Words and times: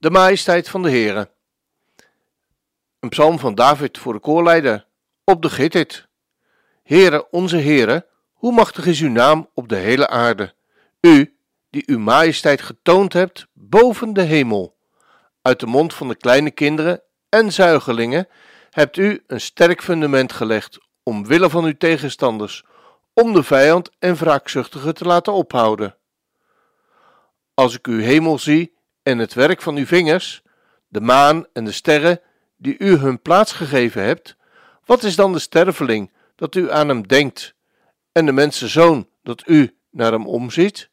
De 0.00 0.10
majesteit 0.10 0.68
van 0.68 0.82
de 0.82 0.90
Heere. 0.90 1.30
Een 3.00 3.08
psalm 3.08 3.38
van 3.38 3.54
David 3.54 3.98
voor 3.98 4.12
de 4.12 4.18
koorleider 4.18 4.86
op 5.24 5.42
de 5.42 5.50
Gittit. 5.50 6.08
Heere, 6.82 7.30
onze 7.30 7.56
Heere, 7.56 8.06
hoe 8.32 8.52
machtig 8.52 8.86
is 8.86 9.00
uw 9.00 9.10
naam 9.10 9.50
op 9.54 9.68
de 9.68 9.76
hele 9.76 10.08
aarde. 10.08 10.54
U, 11.00 11.36
die 11.70 11.82
uw 11.86 11.98
majesteit 11.98 12.62
getoond 12.62 13.12
hebt 13.12 13.46
boven 13.52 14.12
de 14.12 14.22
hemel. 14.22 14.76
Uit 15.42 15.60
de 15.60 15.66
mond 15.66 15.94
van 15.94 16.08
de 16.08 16.16
kleine 16.16 16.50
kinderen 16.50 17.02
en 17.28 17.52
zuigelingen 17.52 18.28
hebt 18.70 18.96
u 18.96 19.22
een 19.26 19.40
sterk 19.40 19.82
fundament 19.82 20.32
gelegd, 20.32 20.78
omwille 21.02 21.50
van 21.50 21.64
uw 21.64 21.76
tegenstanders, 21.76 22.64
om 23.12 23.32
de 23.32 23.42
vijand 23.42 23.90
en 23.98 24.14
wraakzuchtige 24.14 24.92
te 24.92 25.04
laten 25.04 25.32
ophouden. 25.32 25.96
Als 27.54 27.74
ik 27.74 27.86
uw 27.86 28.00
hemel 28.00 28.38
zie 28.38 28.78
en 29.10 29.18
het 29.18 29.34
werk 29.34 29.62
van 29.62 29.76
uw 29.76 29.86
vingers, 29.86 30.42
de 30.88 31.00
maan 31.00 31.46
en 31.52 31.64
de 31.64 31.72
sterren 31.72 32.20
die 32.56 32.78
u 32.78 32.96
hun 32.96 33.22
plaats 33.22 33.52
gegeven 33.52 34.02
hebt, 34.02 34.36
wat 34.84 35.02
is 35.02 35.16
dan 35.16 35.32
de 35.32 35.38
sterveling 35.38 36.12
dat 36.36 36.54
u 36.54 36.70
aan 36.70 36.88
hem 36.88 37.06
denkt 37.06 37.54
en 38.12 38.26
de 38.26 38.32
mensenzoon 38.32 39.08
dat 39.22 39.42
u 39.46 39.76
naar 39.90 40.12
hem 40.12 40.26
omziet? 40.26 40.90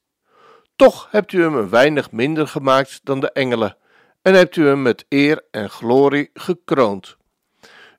Toch 0.75 1.07
hebt 1.11 1.31
u 1.31 1.41
hem 1.41 1.55
een 1.55 1.69
weinig 1.69 2.11
minder 2.11 2.47
gemaakt 2.47 2.99
dan 3.03 3.19
de 3.19 3.31
engelen 3.31 3.77
en 4.21 4.33
hebt 4.33 4.55
u 4.55 4.67
hem 4.67 4.81
met 4.81 5.05
eer 5.09 5.45
en 5.51 5.69
glorie 5.69 6.29
gekroond. 6.33 7.17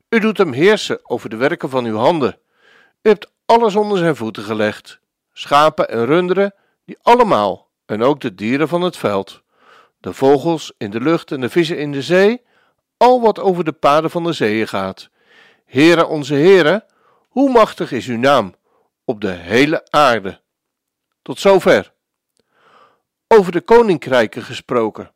U 0.09 0.19
doet 0.19 0.37
hem 0.37 0.51
heersen 0.51 1.09
over 1.09 1.29
de 1.29 1.35
werken 1.35 1.69
van 1.69 1.85
uw 1.85 1.97
handen. 1.97 2.39
U 3.01 3.09
hebt 3.09 3.31
alles 3.45 3.75
onder 3.75 3.97
zijn 3.97 4.15
voeten 4.15 4.43
gelegd, 4.43 4.99
schapen 5.33 5.89
en 5.89 6.05
runderen, 6.05 6.53
die 6.85 6.97
allemaal, 7.01 7.69
en 7.85 8.03
ook 8.03 8.21
de 8.21 8.35
dieren 8.35 8.67
van 8.67 8.81
het 8.81 8.97
veld 8.97 9.43
de 9.99 10.13
vogels 10.13 10.73
in 10.77 10.89
de 10.89 11.01
lucht 11.01 11.31
en 11.31 11.41
de 11.41 11.49
vissen 11.49 11.77
in 11.77 11.91
de 11.91 12.01
zee, 12.01 12.41
al 12.97 13.21
wat 13.21 13.39
over 13.39 13.63
de 13.63 13.71
paden 13.71 14.09
van 14.09 14.23
de 14.23 14.33
zeeën 14.33 14.67
gaat. 14.67 15.09
Heere 15.65 16.05
onze 16.05 16.33
Heere, 16.33 16.85
hoe 17.29 17.51
machtig 17.51 17.91
is 17.91 18.07
uw 18.07 18.17
naam 18.17 18.55
op 19.05 19.21
de 19.21 19.31
hele 19.31 19.87
aarde. 19.89 20.41
Tot 21.21 21.39
zover. 21.39 21.93
Over 23.27 23.51
de 23.51 23.61
koninkrijken 23.61 24.41
gesproken. 24.41 25.11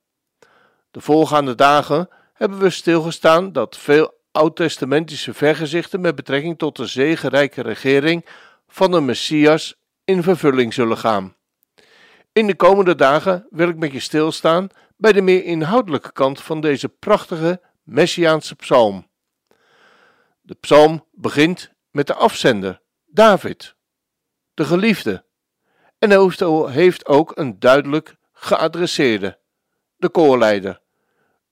De 0.92 1.02
voorgaande 1.02 1.56
dagen 1.56 2.10
hebben 2.34 2.60
we 2.60 2.70
stilgestaan 2.70 3.52
dat 3.52 3.78
veel 3.78 4.14
oud-testamentische 4.32 5.34
vergezichten 5.34 6.02
met 6.02 6.16
betrekking 6.16 6.58
tot 6.58 6.76
de 6.76 6.86
zegenrijke 6.86 7.62
regering 7.62 8.26
van 8.68 8.92
de 8.92 9.02
Messias 9.02 9.76
in 10.04 10.24
vervulling 10.24 10.74
zullen 10.74 10.98
gaan. 10.98 11.36
In 12.34 12.48
de 12.48 12.56
komende 12.56 12.96
dagen 12.96 13.48
wil 13.50 13.70
ik 13.70 13.78
met 13.78 13.92
je 13.92 14.00
stilstaan 14.00 14.70
bij 14.98 15.12
de 15.12 15.22
meer 15.22 15.44
inhoudelijke 15.44 16.12
kant 16.12 16.42
van 16.42 16.62
deze 16.62 16.90
prachtige 16.90 17.62
Messiaanse 17.84 18.56
psalm. 18.56 19.08
De 20.42 20.54
psalm 20.54 21.06
begint 21.12 21.72
met 21.92 22.08
de 22.08 22.14
afzender, 22.14 22.82
David, 23.06 23.76
de 24.54 24.66
geliefde, 24.66 25.26
en 26.00 26.10
hij 26.10 26.72
heeft 26.72 27.06
ook 27.06 27.32
een 27.38 27.60
duidelijk 27.60 28.16
geadresseerde, 28.32 29.40
de 29.96 30.10
koorleider. 30.10 30.82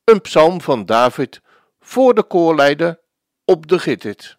Een 0.03 0.21
psalm 0.21 0.61
van 0.61 0.85
David 0.85 1.41
voor 1.79 2.13
de 2.13 2.23
koorleider 2.23 2.99
op 3.45 3.67
de 3.67 3.79
Gittit. 3.79 4.37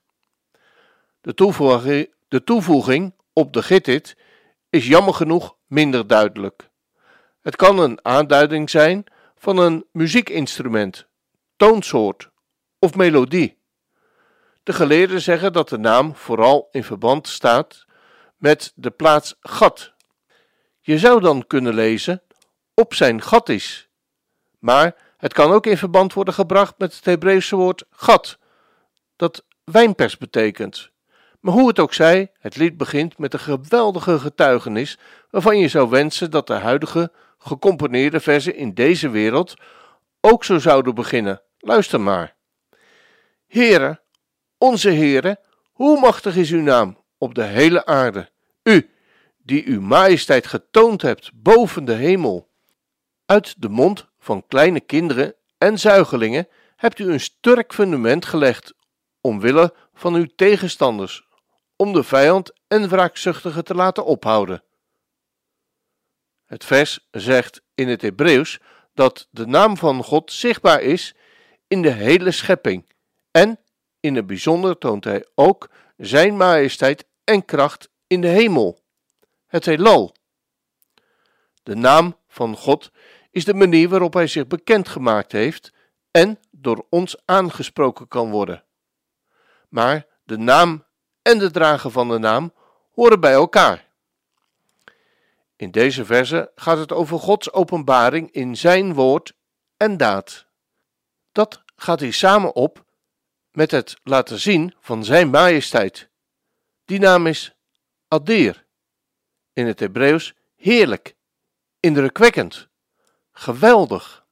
De 1.21 1.35
toevoeging, 1.35 2.15
de 2.29 2.45
toevoeging 2.45 3.15
op 3.33 3.53
de 3.53 3.63
Gittit 3.63 4.17
is 4.71 4.87
jammer 4.87 5.15
genoeg 5.15 5.57
minder 5.73 6.07
duidelijk. 6.07 6.71
Het 7.41 7.57
kan 7.57 7.79
een 7.79 8.05
aanduiding 8.05 8.71
zijn 8.71 9.05
van 9.37 9.59
een 9.59 9.87
muziekinstrument, 9.93 11.07
toonsoort 11.57 12.31
of 12.79 12.95
melodie. 12.95 13.59
De 14.63 14.73
geleerden 14.73 15.21
zeggen 15.21 15.53
dat 15.53 15.69
de 15.69 15.79
naam 15.79 16.17
vooral 16.17 16.69
in 16.71 16.85
verband 16.85 17.29
staat 17.29 17.85
met 18.37 18.73
de 18.75 18.91
plaats 18.91 19.37
gat. 19.41 19.93
Je 20.81 20.99
zou 20.99 21.21
dan 21.21 21.47
kunnen 21.47 21.75
lezen 21.75 22.23
op 22.75 22.95
zijn 22.95 23.23
gat 23.23 23.49
is. 23.49 23.89
Maar 24.59 24.97
het 25.17 25.33
kan 25.33 25.53
ook 25.53 25.67
in 25.67 25.79
verband 25.79 26.13
worden 26.13 26.35
gebracht 26.35 26.79
met 26.79 26.95
het 26.95 27.05
Hebreeuwse 27.05 27.57
woord 27.57 27.85
gat, 27.91 28.39
dat 29.17 29.45
wijnpers 29.65 30.19
betekent. 30.19 30.92
Maar 31.43 31.55
hoe 31.55 31.69
het 31.69 31.79
ook 31.79 31.95
zij, 31.95 32.33
het 32.39 32.57
lied 32.57 32.77
begint 32.77 33.19
met 33.19 33.33
een 33.33 33.41
geweldige 33.41 34.19
getuigenis 34.19 34.99
waarvan 35.31 35.59
je 35.59 35.69
zou 35.69 35.89
wensen 35.91 36.31
dat 36.31 36.47
de 36.47 36.53
huidige 36.53 37.13
gecomponeerde 37.39 38.21
versen 38.21 38.55
in 38.55 38.75
deze 38.75 39.09
wereld 39.09 39.55
ook 40.21 40.45
zo 40.45 40.59
zouden 40.59 40.95
beginnen. 40.95 41.43
Luister 41.59 42.01
maar. 42.01 42.35
Heere, 43.47 44.01
onze 44.59 44.91
Heere, 44.91 45.41
hoe 45.73 46.01
machtig 46.01 46.37
is 46.37 46.51
uw 46.51 46.63
naam 46.63 46.99
op 47.19 47.35
de 47.35 47.45
hele 47.45 47.87
aarde. 47.87 48.31
U, 48.63 48.91
die 49.39 49.67
uw 49.67 49.81
majesteit 49.81 50.47
getoond 50.47 51.03
hebt 51.03 51.31
boven 51.35 51.85
de 51.85 51.95
hemel. 51.95 52.51
Uit 53.27 53.55
de 53.59 53.69
mond 53.69 54.09
van 54.19 54.47
kleine 54.47 54.81
kinderen 54.81 55.35
en 55.59 55.79
zuigelingen 55.79 56.49
hebt 56.77 56.99
u 56.99 57.13
een 57.13 57.21
sterk 57.21 57.75
fundament 57.75 58.25
gelegd, 58.25 58.75
omwille 59.21 59.75
van 59.95 60.15
uw 60.15 60.27
tegenstanders, 60.37 61.31
om 61.77 61.93
de 61.93 62.03
vijand 62.03 62.53
en 62.69 62.89
wraakzuchtige 62.89 63.63
te 63.63 63.75
laten 63.75 64.05
ophouden. 64.05 64.63
Het 66.45 66.65
vers 66.65 67.09
zegt 67.11 67.63
in 67.75 67.89
het 67.89 68.03
Hebreeuws 68.03 68.61
dat 68.95 69.29
de 69.31 69.47
naam 69.47 69.77
van 69.77 70.05
God 70.05 70.33
zichtbaar 70.33 70.81
is 70.81 71.15
in 71.69 71.83
de 71.83 71.91
hele 71.91 72.31
schepping 72.31 72.93
en 73.31 73.61
in 74.01 74.17
het 74.17 74.27
bijzonder 74.27 74.79
toont 74.79 75.05
hij 75.05 75.27
ook 75.35 75.71
zijn 75.97 76.37
majesteit 76.37 77.07
en 77.25 77.45
kracht 77.45 77.91
in 78.07 78.21
de 78.21 78.29
hemel, 78.29 78.79
het 79.47 79.65
heelal. 79.65 80.15
De 81.63 81.75
naam 81.75 82.17
van 82.29 82.57
God 82.57 82.91
is 83.31 83.45
de 83.45 83.55
manier 83.55 83.89
waarop 83.89 84.15
hij 84.15 84.27
zich 84.27 84.47
bekend 84.47 84.89
gemaakt 84.89 85.33
heeft 85.33 85.73
en 86.11 86.39
door 86.51 86.87
ons 86.91 87.17
aangesproken 87.25 88.09
kan 88.09 88.31
worden. 88.31 88.65
Maar 89.69 90.07
de 90.25 90.37
naam 90.37 90.85
en 91.23 91.39
de 91.39 91.51
drager 91.51 91.91
van 91.91 92.09
de 92.09 92.19
naam 92.19 92.53
horen 92.95 93.21
bij 93.21 93.33
elkaar. 93.33 93.91
In 95.57 95.71
deze 95.71 96.05
verse 96.05 96.53
gaat 96.55 96.79
het 96.79 96.93
over 96.93 97.19
Gods 97.19 97.53
openbaring 97.53 98.31
in 98.31 98.57
zijn 98.57 98.95
woord 98.95 99.35
en 99.77 99.97
daad. 99.97 100.47
Dat 101.33 101.63
gaat 101.77 102.01
hier 102.01 102.13
samen 102.13 102.55
op 102.55 102.85
met 103.51 103.71
het 103.71 103.97
laten 104.03 104.39
zien 104.39 104.75
van 104.81 105.05
zijn 105.05 105.31
majesteit. 105.31 106.09
Die 106.85 106.99
naam 106.99 107.27
is 107.27 107.55
Adir, 108.09 108.65
in 109.53 109.67
het 109.67 109.81
Hebreeuws 109.81 110.35
heerlijk, 110.57 111.15
indrukwekkend, 111.81 112.69
geweldig. 113.33 114.25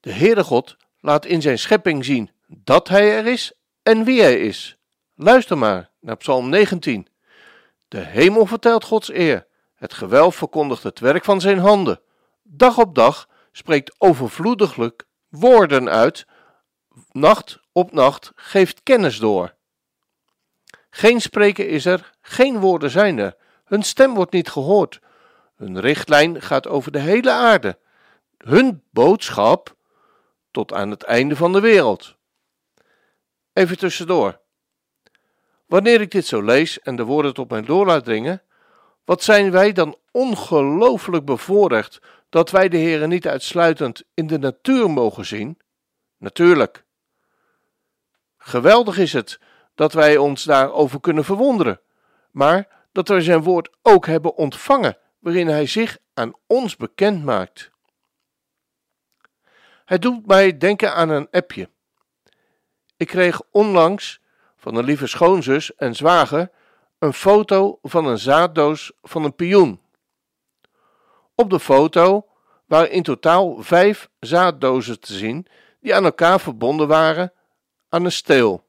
De 0.00 0.12
Heere 0.12 0.44
God 0.44 0.76
laat 1.00 1.24
in 1.24 1.42
zijn 1.42 1.58
schepping 1.58 2.04
zien 2.04 2.30
dat 2.46 2.88
hij 2.88 3.16
er 3.16 3.26
is 3.26 3.52
en 3.82 4.04
wie 4.04 4.20
hij 4.20 4.38
is. 4.38 4.76
Luister 5.14 5.58
maar 5.58 5.90
naar 6.04 6.16
Psalm 6.16 6.48
19. 6.48 7.06
De 7.88 7.98
hemel 7.98 8.46
vertelt 8.46 8.84
Gods 8.84 9.12
eer 9.12 9.46
het 9.74 9.94
gewelf 9.94 10.36
verkondigt 10.36 10.82
het 10.82 11.00
werk 11.00 11.24
van 11.24 11.40
zijn 11.40 11.58
handen. 11.58 12.00
Dag 12.42 12.78
op 12.78 12.94
dag 12.94 13.28
spreekt 13.52 13.94
overvloediglijk 13.98 15.06
woorden 15.28 15.88
uit. 15.88 16.26
Nacht 17.10 17.60
op 17.72 17.92
nacht 17.92 18.32
geeft 18.34 18.82
kennis 18.82 19.18
door. 19.18 19.54
Geen 20.90 21.20
spreken 21.20 21.68
is 21.68 21.84
er, 21.84 22.12
geen 22.20 22.58
woorden 22.58 22.90
zijn 22.90 23.18
er. 23.18 23.36
Hun 23.64 23.82
stem 23.82 24.14
wordt 24.14 24.32
niet 24.32 24.48
gehoord. 24.48 25.00
Hun 25.56 25.80
richtlijn 25.80 26.42
gaat 26.42 26.66
over 26.68 26.92
de 26.92 26.98
hele 26.98 27.30
aarde. 27.30 27.78
Hun 28.38 28.82
boodschap 28.90 29.76
tot 30.50 30.72
aan 30.72 30.90
het 30.90 31.02
einde 31.02 31.36
van 31.36 31.52
de 31.52 31.60
wereld. 31.60 32.16
Even 33.52 33.78
tussendoor. 33.78 34.42
Wanneer 35.66 36.00
ik 36.00 36.10
dit 36.10 36.26
zo 36.26 36.42
lees 36.42 36.80
en 36.80 36.96
de 36.96 37.04
woorden 37.04 37.34
tot 37.34 37.50
mijn 37.50 37.64
door 37.64 37.86
laat 37.86 38.04
dringen, 38.04 38.42
wat 39.04 39.22
zijn 39.22 39.50
wij 39.50 39.72
dan 39.72 39.96
ongelooflijk 40.10 41.24
bevoorrecht 41.24 42.00
dat 42.28 42.50
wij 42.50 42.68
de 42.68 42.76
Heere 42.78 43.06
niet 43.06 43.26
uitsluitend 43.26 44.02
in 44.14 44.26
de 44.26 44.38
natuur 44.38 44.90
mogen 44.90 45.26
zien? 45.26 45.58
Natuurlijk. 46.18 46.84
Geweldig 48.36 48.98
is 48.98 49.12
het 49.12 49.40
dat 49.74 49.92
wij 49.92 50.16
ons 50.16 50.44
daarover 50.44 51.00
kunnen 51.00 51.24
verwonderen, 51.24 51.80
maar 52.30 52.68
dat 52.92 53.08
wij 53.08 53.20
zijn 53.20 53.42
woord 53.42 53.70
ook 53.82 54.06
hebben 54.06 54.36
ontvangen, 54.36 54.98
waarin 55.18 55.48
hij 55.48 55.66
zich 55.66 55.98
aan 56.14 56.32
ons 56.46 56.76
bekend 56.76 57.24
maakt. 57.24 57.70
Hij 59.84 59.98
doet 59.98 60.26
mij 60.26 60.58
denken 60.58 60.94
aan 60.94 61.08
een 61.08 61.30
appje. 61.30 61.68
Ik 62.96 63.06
kreeg 63.06 63.40
onlangs 63.50 64.20
van 64.64 64.74
een 64.76 64.84
lieve 64.84 65.06
schoonzus 65.06 65.74
en 65.74 65.94
zwager 65.94 66.50
een 66.98 67.12
foto 67.12 67.78
van 67.82 68.06
een 68.06 68.18
zaaddoos 68.18 68.92
van 69.02 69.24
een 69.24 69.34
pioen. 69.34 69.80
Op 71.34 71.50
de 71.50 71.60
foto 71.60 72.26
waren 72.66 72.90
in 72.90 73.02
totaal 73.02 73.62
vijf 73.62 74.08
zaaddozen 74.20 75.00
te 75.00 75.12
zien 75.12 75.46
die 75.80 75.94
aan 75.94 76.04
elkaar 76.04 76.40
verbonden 76.40 76.88
waren 76.88 77.32
aan 77.88 78.04
een 78.04 78.12
steel. 78.12 78.64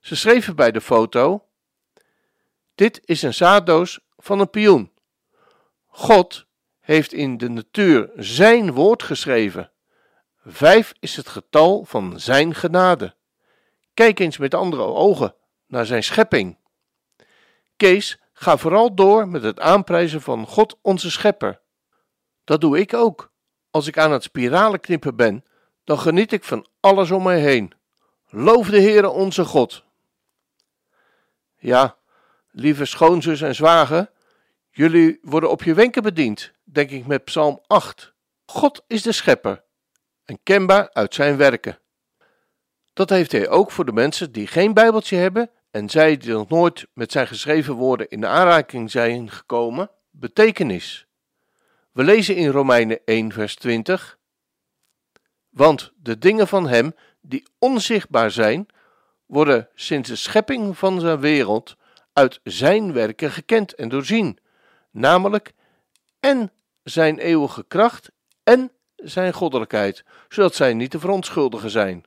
Ze 0.00 0.16
schreven 0.16 0.56
bij 0.56 0.70
de 0.70 0.80
foto: 0.80 1.44
Dit 2.74 3.00
is 3.04 3.22
een 3.22 3.34
zaaddoos 3.34 4.00
van 4.16 4.40
een 4.40 4.50
pioen. 4.50 4.92
God 5.86 6.46
heeft 6.80 7.12
in 7.12 7.36
de 7.36 7.48
natuur 7.48 8.10
zijn 8.16 8.72
woord 8.72 9.02
geschreven. 9.02 9.70
Vijf 10.44 10.92
is 11.00 11.16
het 11.16 11.28
getal 11.28 11.84
van 11.84 12.20
zijn 12.20 12.54
genade. 12.54 13.14
Kijk 13.96 14.18
eens 14.18 14.36
met 14.36 14.54
andere 14.54 14.82
ogen 14.82 15.34
naar 15.66 15.86
zijn 15.86 16.02
schepping. 16.02 16.58
Kees, 17.76 18.20
ga 18.32 18.56
vooral 18.56 18.94
door 18.94 19.28
met 19.28 19.42
het 19.42 19.60
aanprijzen 19.60 20.20
van 20.20 20.46
God 20.46 20.78
onze 20.82 21.10
schepper. 21.10 21.60
Dat 22.44 22.60
doe 22.60 22.78
ik 22.78 22.94
ook. 22.94 23.32
Als 23.70 23.86
ik 23.86 23.98
aan 23.98 24.12
het 24.12 24.22
spiralen 24.22 24.80
knippen 24.80 25.16
ben, 25.16 25.44
dan 25.84 25.98
geniet 25.98 26.32
ik 26.32 26.44
van 26.44 26.66
alles 26.80 27.10
om 27.10 27.22
mij 27.22 27.40
heen. 27.40 27.72
Loof 28.28 28.68
de 28.68 28.80
Heere 28.80 29.08
onze 29.08 29.44
God. 29.44 29.84
Ja, 31.56 31.96
lieve 32.50 32.84
schoonzus 32.84 33.40
en 33.40 33.54
zwager, 33.54 34.10
jullie 34.70 35.18
worden 35.22 35.50
op 35.50 35.62
je 35.62 35.74
wenken 35.74 36.02
bediend, 36.02 36.52
denk 36.64 36.90
ik 36.90 37.06
met 37.06 37.24
Psalm 37.24 37.62
8. 37.66 38.12
God 38.46 38.84
is 38.86 39.02
de 39.02 39.12
schepper 39.12 39.64
en 40.24 40.38
kenbaar 40.42 40.90
uit 40.92 41.14
zijn 41.14 41.36
werken. 41.36 41.78
Dat 42.96 43.10
heeft 43.10 43.32
hij 43.32 43.48
ook 43.48 43.70
voor 43.70 43.84
de 43.84 43.92
mensen 43.92 44.32
die 44.32 44.46
geen 44.46 44.74
Bijbeltje 44.74 45.16
hebben 45.16 45.50
en 45.70 45.90
zij 45.90 46.16
die 46.16 46.32
nog 46.32 46.48
nooit 46.48 46.86
met 46.92 47.12
zijn 47.12 47.26
geschreven 47.26 47.74
woorden 47.74 48.08
in 48.08 48.26
aanraking 48.26 48.90
zijn 48.90 49.30
gekomen, 49.30 49.90
betekenis. 50.10 51.06
We 51.92 52.04
lezen 52.04 52.36
in 52.36 52.48
Romeinen 52.48 53.00
1, 53.04 53.32
vers 53.32 53.54
20: 53.54 54.18
Want 55.48 55.92
de 55.96 56.18
dingen 56.18 56.48
van 56.48 56.68
hem 56.68 56.94
die 57.20 57.46
onzichtbaar 57.58 58.30
zijn, 58.30 58.66
worden 59.26 59.68
sinds 59.74 60.08
de 60.08 60.16
schepping 60.16 60.78
van 60.78 61.00
zijn 61.00 61.20
wereld 61.20 61.76
uit 62.12 62.40
zijn 62.42 62.92
werken 62.92 63.30
gekend 63.30 63.74
en 63.74 63.88
doorzien, 63.88 64.38
namelijk 64.90 65.52
en 66.20 66.52
zijn 66.82 67.18
eeuwige 67.18 67.64
kracht 67.68 68.10
en 68.42 68.72
zijn 68.96 69.32
goddelijkheid, 69.32 70.04
zodat 70.28 70.54
zij 70.54 70.74
niet 70.74 70.90
te 70.90 70.98
verontschuldigen 70.98 71.70
zijn. 71.70 72.04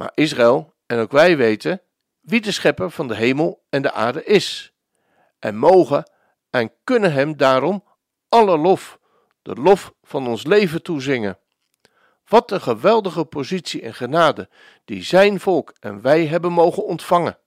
Maar 0.00 0.12
Israël 0.14 0.74
en 0.86 0.98
ook 0.98 1.10
wij 1.10 1.36
weten 1.36 1.82
wie 2.20 2.40
de 2.40 2.52
schepper 2.52 2.90
van 2.90 3.08
de 3.08 3.14
hemel 3.14 3.62
en 3.68 3.82
de 3.82 3.92
aarde 3.92 4.24
is, 4.24 4.72
en 5.38 5.56
mogen 5.56 6.10
en 6.50 6.72
kunnen 6.84 7.12
hem 7.12 7.36
daarom 7.36 7.84
alle 8.28 8.58
lof, 8.58 8.98
de 9.42 9.54
lof 9.54 9.92
van 10.02 10.26
ons 10.26 10.44
leven 10.44 10.82
toezingen. 10.82 11.38
Wat 12.26 12.50
een 12.50 12.60
geweldige 12.60 13.24
positie 13.24 13.82
en 13.82 13.94
genade 13.94 14.48
die 14.84 15.02
zijn 15.02 15.40
volk 15.40 15.74
en 15.80 16.02
wij 16.02 16.26
hebben 16.26 16.52
mogen 16.52 16.84
ontvangen. 16.84 17.38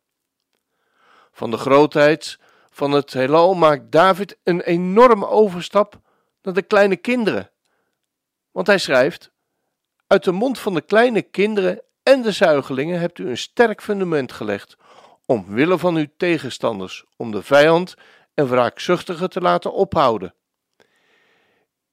Van 1.32 1.52
de 1.52 1.58
grootheid 1.58 2.40
van 2.70 2.92
het 2.92 3.14
heelal 3.14 3.54
maakt 3.54 3.92
David 3.92 4.38
een 4.44 4.62
enorme 4.62 5.28
overstap 5.28 6.00
naar 6.42 6.54
de 6.54 6.62
kleine 6.62 6.96
kinderen. 6.96 7.52
Want 8.52 8.68
hij 8.68 8.78
schrijft: 8.78 9.32
Uit 10.08 10.24
de 10.24 10.32
mond 10.32 10.60
van 10.60 10.74
de 10.74 10.82
kleine 10.82 11.22
kinderen 11.22 11.82
en 12.04 12.22
de 12.22 12.32
zuigelingen 12.32 13.00
hebt 13.00 13.20
u 13.20 13.30
een 13.30 13.38
sterk 13.38 13.82
fundament 13.82 14.32
gelegd, 14.32 14.78
omwille 15.26 15.78
van 15.78 15.96
uw 15.96 16.08
tegenstanders, 16.18 17.06
om 17.18 17.32
de 17.32 17.44
vijand 17.44 17.96
en 18.34 18.48
wraakzuchtigen 18.48 19.30
te 19.30 19.42
laten 19.42 19.74
ophouden. 19.74 20.34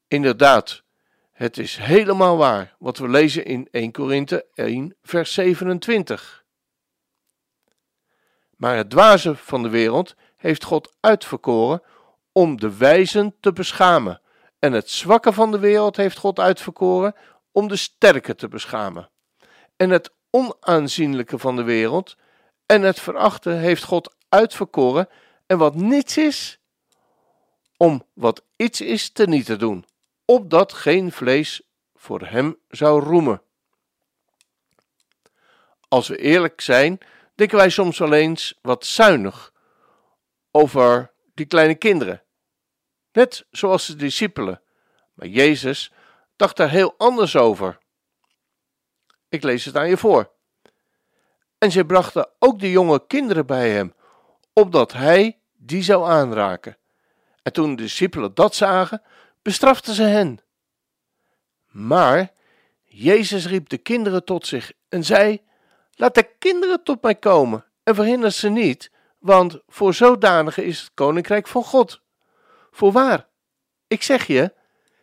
Inderdaad, 0.09 0.83
het 1.33 1.59
is 1.59 1.77
helemaal 1.77 2.37
waar 2.37 2.77
wat 2.79 2.99
we 2.99 3.09
lezen 3.09 3.45
in 3.45 3.69
1 3.71 3.93
Korinthe 3.93 4.47
1, 4.55 4.97
vers 5.03 5.35
27. 5.35 6.45
Maar 8.57 8.77
het 8.77 8.91
dwaze 8.91 9.37
van 9.37 9.63
de 9.63 9.69
wereld 9.69 10.15
heeft 10.37 10.65
God 10.65 10.97
uitverkoren 11.01 11.83
om 12.33 12.61
de 12.61 12.77
wijzen 12.77 13.35
te 13.41 13.53
beschamen, 13.53 14.21
en 14.59 14.73
het 14.73 14.91
zwakke 14.91 15.33
van 15.33 15.51
de 15.51 15.59
wereld 15.59 15.97
heeft 15.97 16.19
God 16.19 16.39
uitverkoren 16.39 17.15
om 17.53 17.69
de 17.69 17.77
sterke 17.77 18.35
te 18.35 18.49
beschamen. 18.49 19.11
En 19.81 19.91
het 19.91 20.11
onaanzienlijke 20.31 21.39
van 21.39 21.57
de 21.57 21.63
wereld 21.63 22.17
en 22.67 22.83
het 22.83 23.01
verachten 23.01 23.59
heeft 23.59 23.85
God 23.85 24.15
uitverkoren 24.29 25.09
en 25.47 25.59
wat 25.59 25.75
niets 25.75 26.17
is, 26.17 26.61
om 27.77 28.05
wat 28.13 28.45
iets 28.57 28.81
is 28.81 29.11
te 29.11 29.27
niet 29.27 29.47
te 29.47 29.57
doen 29.57 29.85
opdat 30.31 30.73
geen 30.73 31.13
vlees 31.13 31.63
voor 31.95 32.21
hem 32.21 32.59
zou 32.69 33.03
roemen. 33.03 33.43
Als 35.89 36.09
we 36.09 36.17
eerlijk 36.17 36.61
zijn, 36.61 36.99
denken 37.35 37.57
wij 37.57 37.71
soms 37.71 37.99
wel 37.99 38.13
eens 38.13 38.59
wat 38.63 38.87
zuinig 38.87 39.53
over 40.51 41.13
die 41.35 41.47
kleine 41.47 41.75
kinderen. 41.75 42.23
Net 43.13 43.47
zoals 43.51 43.87
de 43.87 43.97
discipelen. 43.97 44.63
Maar 45.15 45.29
Jezus 45.29 45.93
dacht 46.37 46.57
daar 46.57 46.71
heel 46.71 46.95
anders 46.97 47.37
over. 47.37 47.79
Ik 49.31 49.43
lees 49.43 49.65
het 49.65 49.77
aan 49.77 49.89
je 49.89 49.97
voor. 49.97 50.31
En 51.59 51.71
zij 51.71 51.85
brachten 51.85 52.29
ook 52.39 52.59
de 52.59 52.71
jonge 52.71 53.07
kinderen 53.07 53.47
bij 53.47 53.71
hem, 53.71 53.95
opdat 54.53 54.93
hij 54.93 55.41
die 55.57 55.83
zou 55.83 56.09
aanraken. 56.11 56.77
En 57.43 57.53
toen 57.53 57.77
de 57.77 57.83
discipelen 57.83 58.35
dat 58.35 58.55
zagen, 58.55 59.03
bestrafte 59.43 59.95
ze 59.95 60.03
hen. 60.03 60.41
Maar 61.67 62.33
Jezus 62.85 63.47
riep 63.47 63.69
de 63.69 63.79
kinderen 63.79 64.25
tot 64.25 64.47
zich 64.47 64.73
en 64.89 65.05
zei: 65.05 65.43
Laat 65.95 66.15
de 66.15 66.29
kinderen 66.39 66.83
tot 66.83 67.03
mij 67.03 67.15
komen 67.15 67.65
en 67.83 67.95
verhinder 67.95 68.33
ze 68.33 68.49
niet, 68.49 68.91
want 69.19 69.61
voor 69.69 69.95
zodanige 69.95 70.65
is 70.65 70.81
het 70.81 70.91
koninkrijk 70.95 71.47
van 71.47 71.65
God. 71.65 72.01
Voorwaar, 72.71 73.29
ik 73.87 74.03
zeg 74.03 74.27
je, 74.27 74.55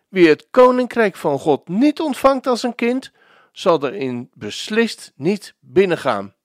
wie 0.10 0.30
het 0.30 0.48
koninkrijk 0.52 1.16
van 1.16 1.40
God 1.40 1.68
niet 1.68 2.00
ontvangt 2.00 2.48
als 2.48 2.64
een 2.64 2.76
kind, 2.76 3.12
zal 3.58 3.86
erin 3.86 4.32
beslist 4.34 5.12
niet 5.16 5.56
binnengaan. 5.60 6.36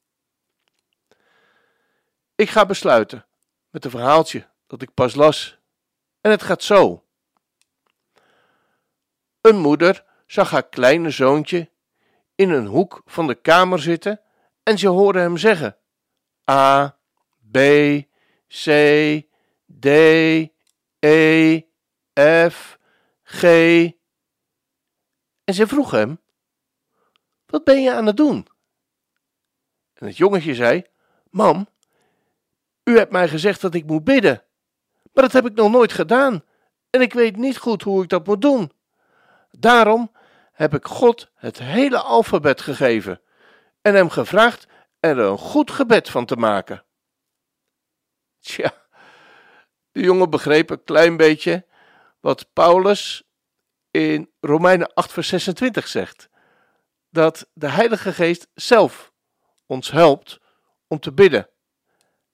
Ik 2.34 2.50
ga 2.50 2.66
besluiten 2.66 3.26
met 3.70 3.84
een 3.84 3.90
verhaaltje 3.90 4.48
dat 4.66 4.82
ik 4.82 4.94
pas 4.94 5.14
las. 5.14 5.58
En 6.20 6.30
het 6.30 6.42
gaat 6.42 6.62
zo. 6.62 7.04
Een 9.40 9.56
moeder 9.56 10.04
zag 10.26 10.50
haar 10.50 10.68
kleine 10.68 11.10
zoontje 11.10 11.70
in 12.34 12.50
een 12.50 12.66
hoek 12.66 13.02
van 13.04 13.26
de 13.26 13.34
kamer 13.34 13.78
zitten 13.78 14.20
en 14.62 14.78
ze 14.78 14.88
hoorde 14.88 15.18
hem 15.18 15.36
zeggen: 15.36 15.76
A, 16.50 16.98
B, 17.50 17.56
C, 18.48 18.64
D, 19.80 19.86
E, 20.98 21.60
F, 22.50 22.78
G. 23.22 23.42
En 25.44 25.54
ze 25.54 25.66
vroeg 25.66 25.90
hem: 25.90 26.21
Wat 27.52 27.64
ben 27.64 27.82
je 27.82 27.92
aan 27.92 28.06
het 28.06 28.16
doen? 28.16 28.46
En 29.94 30.06
het 30.06 30.16
jongetje 30.16 30.54
zei: 30.54 30.84
Mam, 31.30 31.68
u 32.84 32.96
hebt 32.98 33.12
mij 33.12 33.28
gezegd 33.28 33.60
dat 33.60 33.74
ik 33.74 33.86
moet 33.86 34.04
bidden, 34.04 34.44
maar 35.12 35.24
dat 35.24 35.32
heb 35.32 35.46
ik 35.46 35.54
nog 35.54 35.70
nooit 35.70 35.92
gedaan 35.92 36.44
en 36.90 37.00
ik 37.00 37.12
weet 37.12 37.36
niet 37.36 37.56
goed 37.56 37.82
hoe 37.82 38.02
ik 38.02 38.08
dat 38.08 38.26
moet 38.26 38.40
doen. 38.40 38.72
Daarom 39.50 40.12
heb 40.52 40.74
ik 40.74 40.86
God 40.86 41.30
het 41.34 41.58
hele 41.58 41.98
alfabet 41.98 42.60
gegeven 42.60 43.20
en 43.80 43.94
hem 43.94 44.10
gevraagd 44.10 44.66
er 45.00 45.18
een 45.18 45.38
goed 45.38 45.70
gebed 45.70 46.10
van 46.10 46.26
te 46.26 46.36
maken. 46.36 46.84
Tja, 48.40 48.72
de 49.90 50.00
jongen 50.00 50.30
begreep 50.30 50.70
een 50.70 50.84
klein 50.84 51.16
beetje 51.16 51.66
wat 52.20 52.52
Paulus 52.52 53.22
in 53.90 54.30
Romeinen 54.40 54.94
8, 54.94 55.12
vers 55.12 55.28
26 55.28 55.88
zegt: 55.88 56.30
dat 57.12 57.48
de 57.52 57.68
Heilige 57.68 58.12
Geest 58.12 58.48
zelf 58.54 59.12
ons 59.66 59.90
helpt 59.90 60.40
om 60.86 61.00
te 61.00 61.12
bidden. 61.12 61.48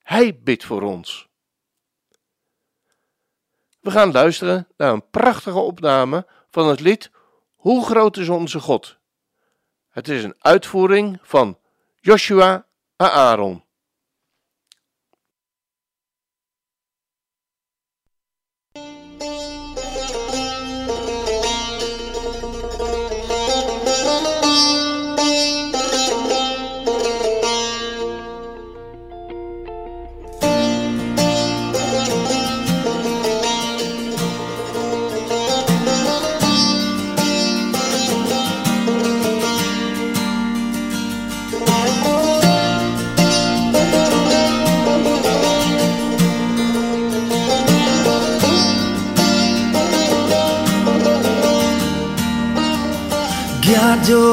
Hij 0.02 0.40
bidt 0.42 0.64
voor 0.64 0.82
ons. 0.82 1.28
We 3.80 3.90
gaan 3.90 4.12
luisteren 4.12 4.68
naar 4.76 4.92
een 4.92 5.10
prachtige 5.10 5.58
opname 5.58 6.26
van 6.50 6.68
het 6.68 6.80
lied 6.80 7.10
Hoe 7.54 7.84
groot 7.84 8.16
is 8.16 8.28
onze 8.28 8.60
God? 8.60 8.98
Het 9.88 10.08
is 10.08 10.24
een 10.24 10.36
uitvoering 10.38 11.18
van 11.22 11.58
Joshua 12.00 12.66
Aaron. 12.96 13.64
Gado 53.68 54.26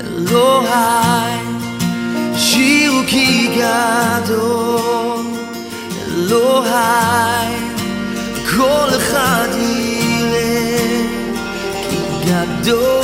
Elohai 0.00 1.36
Shiruki 2.44 3.28
Gado 3.58 4.46
Elohai 6.06 7.52
Kol 8.48 8.90
Echad 8.98 9.52
Ki 11.90 12.02
Gado 12.28 12.97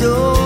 door. 0.00 0.39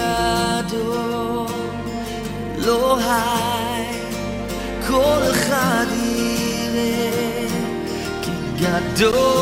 ידו 0.00 1.46
לא 2.56 2.98
חי, 3.00 3.84
כל 4.88 5.22
אחד 5.30 5.86
יראה 5.92 7.46
כי 8.22 8.30
גדול 8.60 9.39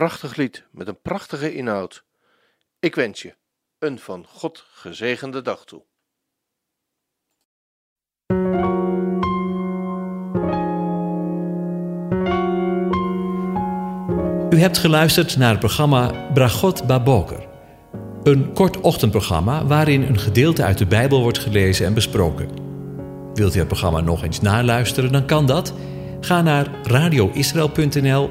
prachtig 0.00 0.36
lied 0.36 0.64
met 0.70 0.88
een 0.88 1.00
prachtige 1.00 1.54
inhoud. 1.54 2.04
Ik 2.78 2.94
wens 2.94 3.22
je 3.22 3.34
een 3.78 3.98
van 3.98 4.26
God 4.28 4.64
gezegende 4.72 5.42
dag 5.42 5.64
toe. 5.64 5.82
U 14.50 14.60
hebt 14.60 14.78
geluisterd 14.78 15.36
naar 15.36 15.50
het 15.50 15.58
programma 15.58 16.30
Bragot 16.34 16.86
Baboker. 16.86 17.48
Een 18.22 18.52
kort 18.52 18.80
ochtendprogramma 18.80 19.66
waarin 19.66 20.02
een 20.02 20.18
gedeelte 20.18 20.64
uit 20.64 20.78
de 20.78 20.86
Bijbel 20.86 21.22
wordt 21.22 21.38
gelezen 21.38 21.86
en 21.86 21.94
besproken. 21.94 22.48
Wilt 23.34 23.54
u 23.54 23.58
het 23.58 23.68
programma 23.68 24.00
nog 24.00 24.22
eens 24.22 24.40
naluisteren, 24.40 25.12
dan 25.12 25.26
kan 25.26 25.46
dat. 25.46 25.74
Ga 26.20 26.42
naar 26.42 26.66
radioisrael.nl 26.82 28.30